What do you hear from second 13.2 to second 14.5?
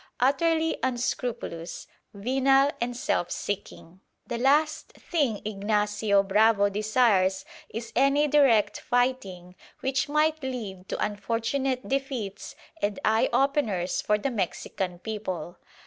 openers for the